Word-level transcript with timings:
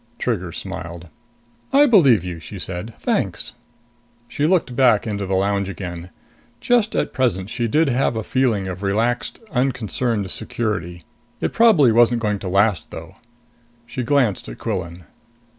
Trigger 0.17 0.51
smiled. 0.51 1.09
"I 1.71 1.85
believe 1.85 2.23
you," 2.23 2.39
she 2.39 2.57
said. 2.57 2.95
"Thanks." 2.97 3.53
She 4.27 4.47
looked 4.47 4.75
back 4.75 5.05
into 5.05 5.27
the 5.27 5.35
lounge 5.35 5.69
again. 5.69 6.09
Just 6.59 6.95
at 6.95 7.13
present 7.13 7.51
she 7.51 7.67
did 7.67 7.87
have 7.87 8.15
a 8.15 8.23
feeling 8.23 8.65
of 8.65 8.81
relaxed, 8.81 9.37
unconcerned 9.51 10.31
security. 10.31 11.03
It 11.39 11.53
probably 11.53 11.91
wasn't 11.91 12.23
going 12.23 12.39
to 12.39 12.47
last, 12.49 12.89
though. 12.89 13.17
She 13.85 14.01
glanced 14.01 14.49
at 14.49 14.57
Quillan. 14.57 15.03